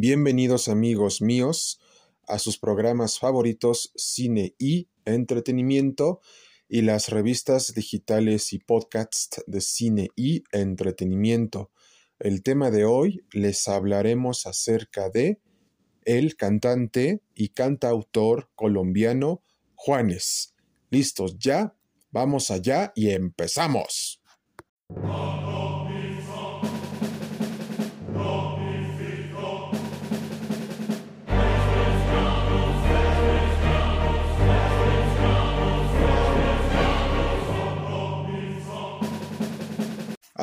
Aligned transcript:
Bienvenidos 0.00 0.68
amigos 0.68 1.20
míos 1.20 1.80
a 2.28 2.38
sus 2.38 2.56
programas 2.56 3.18
favoritos 3.18 3.90
Cine 3.96 4.54
y 4.56 4.88
Entretenimiento 5.04 6.20
y 6.68 6.82
las 6.82 7.08
revistas 7.08 7.74
digitales 7.74 8.52
y 8.52 8.60
podcasts 8.60 9.42
de 9.48 9.60
cine 9.60 10.10
y 10.14 10.44
entretenimiento. 10.52 11.72
El 12.20 12.44
tema 12.44 12.70
de 12.70 12.84
hoy 12.84 13.24
les 13.32 13.66
hablaremos 13.66 14.46
acerca 14.46 15.10
de 15.10 15.40
el 16.04 16.36
cantante 16.36 17.24
y 17.34 17.48
cantautor 17.48 18.52
colombiano 18.54 19.42
Juanes. 19.74 20.54
¿Listos 20.90 21.40
ya? 21.40 21.74
Vamos 22.12 22.52
allá 22.52 22.92
y 22.94 23.10
empezamos. 23.10 24.22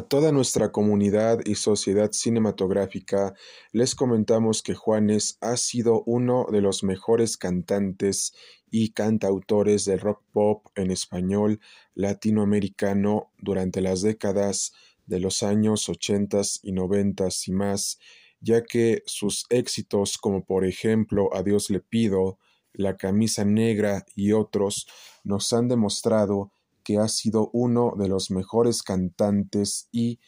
A 0.00 0.02
toda 0.02 0.32
nuestra 0.32 0.72
comunidad 0.72 1.40
y 1.44 1.56
sociedad 1.56 2.10
cinematográfica 2.12 3.34
les 3.70 3.94
comentamos 3.94 4.62
que 4.62 4.72
Juanes 4.72 5.36
ha 5.42 5.58
sido 5.58 6.04
uno 6.06 6.46
de 6.50 6.62
los 6.62 6.82
mejores 6.82 7.36
cantantes 7.36 8.32
y 8.70 8.92
cantautores 8.92 9.84
del 9.84 10.00
rock 10.00 10.22
pop 10.32 10.68
en 10.74 10.90
español 10.90 11.60
latinoamericano 11.94 13.30
durante 13.36 13.82
las 13.82 14.00
décadas 14.00 14.72
de 15.04 15.20
los 15.20 15.42
años 15.42 15.86
ochentas 15.90 16.60
y 16.62 16.72
noventas 16.72 17.46
y 17.46 17.52
más, 17.52 17.98
ya 18.40 18.62
que 18.64 19.02
sus 19.04 19.44
éxitos 19.50 20.16
como 20.16 20.46
por 20.46 20.64
ejemplo 20.64 21.28
A 21.34 21.42
Dios 21.42 21.68
le 21.68 21.80
pido, 21.80 22.38
La 22.72 22.96
camisa 22.96 23.44
negra 23.44 24.06
y 24.16 24.32
otros 24.32 24.86
nos 25.24 25.52
han 25.52 25.68
demostrado 25.68 26.52
que 26.90 26.98
ha 26.98 27.06
sido 27.06 27.50
uno 27.52 27.94
de 27.96 28.08
los 28.08 28.32
mejores 28.32 28.82
cantantes 28.82 29.88
y 29.92 30.18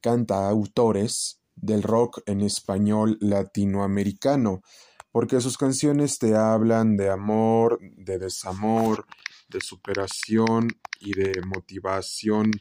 cantautores 0.00 1.40
del 1.56 1.82
rock 1.82 2.20
en 2.26 2.40
español 2.40 3.18
latinoamericano, 3.20 4.62
porque 5.10 5.40
sus 5.40 5.58
canciones 5.58 6.20
te 6.20 6.36
hablan 6.36 6.96
de 6.96 7.10
amor, 7.10 7.80
de 7.96 8.20
desamor, 8.20 9.06
de 9.48 9.60
superación 9.60 10.68
y 11.00 11.14
de 11.14 11.42
motivación 11.44 12.52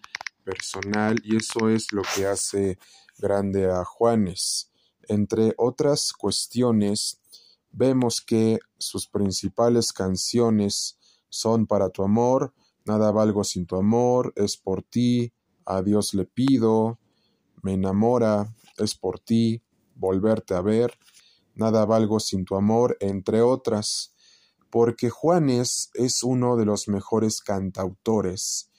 personal, 0.44 1.17
y 1.23 1.36
eso 1.36 1.70
es 1.70 1.92
lo 1.92 2.02
que 2.16 2.26
hace 2.26 2.80
grande 3.20 3.70
a 3.70 3.86
Juanes. 3.86 4.72
Entre 5.08 5.54
otras 5.58 6.12
cuestiones, 6.12 7.20
vemos 7.70 8.20
que 8.20 8.58
sus 8.80 9.08
principales 9.08 9.94
canciones 9.94 10.98
son 11.30 11.67
Para 11.67 11.90
tu 11.90 12.04
amor, 12.04 12.52
Nada 12.86 13.12
valgo 13.12 13.44
sin 13.44 13.66
tu 13.66 13.76
amor, 13.76 14.34
es 14.36 14.58
por 14.58 14.84
ti, 14.84 15.31
a 15.66 15.81
Dios 15.81 16.14
le 16.14 16.26
pido, 16.26 17.00
me 17.62 17.73
enamora, 17.73 18.53
es 18.78 18.95
por 18.95 19.20
ti, 19.20 19.62
volverte 19.95 20.53
a 20.53 20.62
ver, 20.62 20.98
nada 21.56 21.86
valgo 21.86 22.20
sin 22.20 22.44
tu 22.45 22.56
amor, 22.56 22.98
entre 23.00 23.42
otras, 23.42 24.14
porque 24.70 25.09
Juanes 25.09 25.92
es 25.94 26.23
uno 26.23 26.58
de 26.58 26.66
los 26.66 26.88
mejores 26.88 27.42
cantautores 27.42 28.70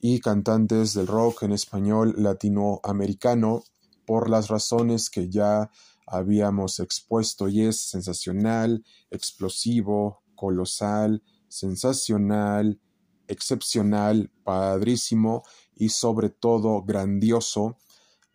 y 0.00 0.18
cantantes 0.18 0.94
del 0.94 1.06
rock 1.06 1.44
en 1.44 1.52
español 1.52 2.14
latinoamericano 2.18 3.62
por 4.04 4.28
las 4.28 4.48
razones 4.48 5.10
que 5.10 5.28
ya 5.28 5.70
habíamos 6.06 6.80
expuesto 6.80 7.46
y 7.48 7.62
es 7.62 7.88
sensacional, 7.88 8.84
explosivo, 9.10 10.22
colosal, 10.34 11.22
sensacional, 11.46 12.80
excepcional, 13.28 14.30
padrísimo 14.44 15.42
y 15.74 15.90
sobre 15.90 16.30
todo 16.30 16.82
grandioso 16.82 17.76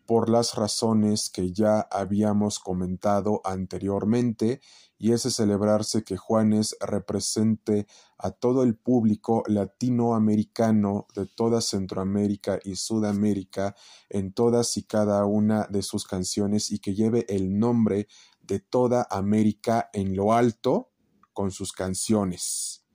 por 0.08 0.30
las 0.30 0.54
razones 0.54 1.28
que 1.28 1.52
ya 1.52 1.80
habíamos 1.80 2.58
comentado 2.58 3.42
anteriormente, 3.44 4.62
y 4.96 5.12
ese 5.12 5.30
celebrarse 5.30 6.02
que 6.02 6.16
Juanes 6.16 6.74
represente 6.80 7.86
a 8.16 8.30
todo 8.30 8.62
el 8.62 8.74
público 8.74 9.42
latinoamericano 9.46 11.06
de 11.14 11.26
toda 11.26 11.60
Centroamérica 11.60 12.58
y 12.64 12.76
Sudamérica 12.76 13.76
en 14.08 14.32
todas 14.32 14.78
y 14.78 14.84
cada 14.84 15.26
una 15.26 15.66
de 15.68 15.82
sus 15.82 16.06
canciones 16.06 16.70
y 16.70 16.78
que 16.78 16.94
lleve 16.94 17.26
el 17.28 17.58
nombre 17.58 18.08
de 18.40 18.60
toda 18.60 19.06
América 19.10 19.90
en 19.92 20.16
lo 20.16 20.32
alto 20.32 20.90
con 21.34 21.50
sus 21.50 21.72
canciones 21.72 22.87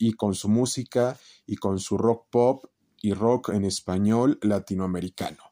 y 0.00 0.14
con 0.14 0.34
su 0.34 0.48
música 0.48 1.20
y 1.46 1.56
con 1.56 1.78
su 1.78 1.98
rock 1.98 2.26
pop 2.30 2.64
y 3.02 3.12
rock 3.12 3.50
en 3.50 3.66
español 3.66 4.38
latinoamericano. 4.42 5.42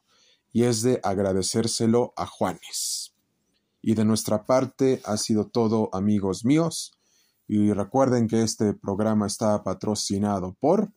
Y 0.51 0.63
es 0.63 0.81
de 0.81 0.99
agradecérselo 1.03 2.13
a 2.17 2.25
Juanes. 2.25 3.13
Y 3.81 3.93
de 3.93 4.03
nuestra 4.03 4.45
parte 4.45 5.01
ha 5.05 5.17
sido 5.17 5.47
todo 5.47 5.89
amigos 5.93 6.43
míos. 6.43 6.97
Y 7.47 7.71
recuerden 7.71 8.27
que 8.27 8.41
este 8.41 8.73
programa 8.73 9.27
está 9.27 9.63
patrocinado 9.63 10.57
por 10.59 10.91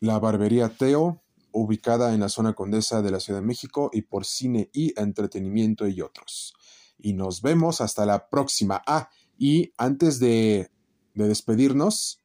la 0.00 0.18
Barbería 0.18 0.70
Teo, 0.76 1.22
ubicada 1.52 2.12
en 2.12 2.20
la 2.20 2.28
zona 2.28 2.54
condesa 2.54 3.02
de 3.02 3.12
la 3.12 3.20
Ciudad 3.20 3.40
de 3.40 3.46
México, 3.46 3.88
y 3.92 4.02
por 4.02 4.24
Cine 4.24 4.68
y 4.72 5.00
Entretenimiento 5.00 5.86
y 5.86 6.00
otros. 6.00 6.54
Y 6.98 7.12
nos 7.12 7.40
vemos 7.40 7.80
hasta 7.80 8.04
la 8.04 8.28
próxima. 8.28 8.82
Ah, 8.84 9.08
y 9.38 9.72
antes 9.78 10.18
de 10.18 10.73
de 11.14 11.28
despedirnos, 11.28 12.20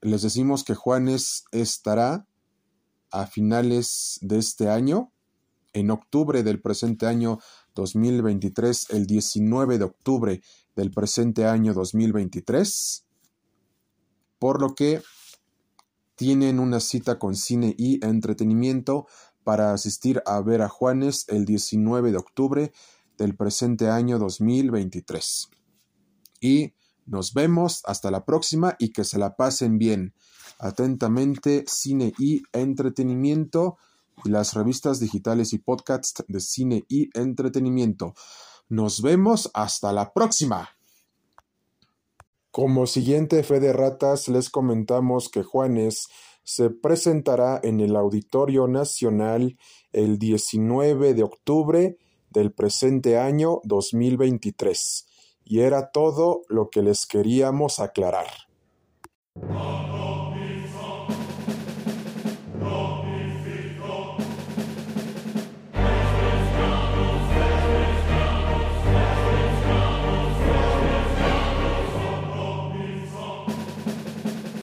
les 0.00 0.22
decimos 0.22 0.64
que 0.64 0.74
Juanes 0.74 1.44
estará 1.50 2.26
a 3.10 3.26
finales 3.26 4.18
de 4.20 4.38
este 4.38 4.68
año, 4.68 5.12
en 5.72 5.90
octubre 5.90 6.42
del 6.42 6.60
presente 6.60 7.06
año 7.06 7.38
2023, 7.74 8.90
el 8.90 9.06
19 9.06 9.78
de 9.78 9.84
octubre 9.84 10.42
del 10.76 10.90
presente 10.90 11.46
año 11.46 11.74
2023, 11.74 13.04
por 14.38 14.60
lo 14.60 14.74
que 14.74 15.02
tienen 16.16 16.58
una 16.58 16.80
cita 16.80 17.18
con 17.18 17.36
cine 17.36 17.74
y 17.78 18.04
entretenimiento 18.04 19.06
para 19.44 19.72
asistir 19.72 20.22
a 20.26 20.40
ver 20.40 20.62
a 20.62 20.68
Juanes 20.68 21.24
el 21.28 21.44
19 21.44 22.10
de 22.10 22.18
octubre 22.18 22.72
del 23.16 23.36
presente 23.36 23.88
año 23.88 24.18
2023. 24.18 25.48
Y 26.40 26.74
nos 27.08 27.32
vemos, 27.32 27.80
hasta 27.84 28.10
la 28.10 28.24
próxima 28.24 28.76
y 28.78 28.90
que 28.90 29.02
se 29.02 29.18
la 29.18 29.34
pasen 29.34 29.78
bien. 29.78 30.14
Atentamente, 30.58 31.64
cine 31.66 32.12
y 32.18 32.42
entretenimiento 32.52 33.78
y 34.24 34.28
las 34.28 34.54
revistas 34.54 35.00
digitales 35.00 35.52
y 35.52 35.58
podcasts 35.58 36.22
de 36.28 36.40
cine 36.40 36.84
y 36.88 37.08
entretenimiento. 37.18 38.14
Nos 38.68 39.00
vemos, 39.00 39.50
hasta 39.54 39.92
la 39.92 40.12
próxima. 40.12 40.68
Como 42.50 42.86
siguiente 42.86 43.42
fe 43.42 43.60
de 43.60 43.72
ratas, 43.72 44.28
les 44.28 44.50
comentamos 44.50 45.30
que 45.30 45.42
Juanes 45.42 46.08
se 46.44 46.68
presentará 46.70 47.58
en 47.62 47.80
el 47.80 47.96
Auditorio 47.96 48.68
Nacional 48.68 49.56
el 49.92 50.18
19 50.18 51.14
de 51.14 51.22
octubre 51.22 51.96
del 52.30 52.52
presente 52.52 53.18
año 53.18 53.60
2023 53.64 55.07
y 55.48 55.60
era 55.60 55.90
todo 55.90 56.42
lo 56.48 56.68
que 56.68 56.82
les 56.82 57.06
queríamos 57.06 57.80
aclarar. 57.80 58.26